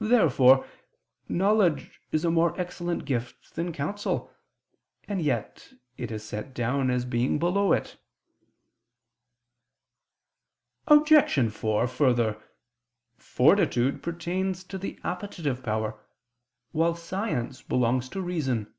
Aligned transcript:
Therefore 0.00 0.66
knowledge 1.26 1.98
is 2.12 2.22
a 2.22 2.30
more 2.30 2.54
excellent 2.60 3.06
gift 3.06 3.54
than 3.54 3.72
counsel; 3.72 4.30
and 5.08 5.22
yet 5.22 5.72
it 5.96 6.10
is 6.10 6.22
set 6.22 6.52
down 6.52 6.90
as 6.90 7.06
being 7.06 7.38
below 7.38 7.72
it. 7.72 7.96
Obj. 10.86 11.50
4: 11.50 11.86
Further, 11.86 12.42
fortitude 13.16 14.02
pertains 14.02 14.64
to 14.64 14.76
the 14.76 15.00
appetitive 15.02 15.62
power, 15.62 15.98
while 16.72 16.94
science 16.94 17.62
belongs 17.62 18.10
to 18.10 18.20
reason. 18.20 18.70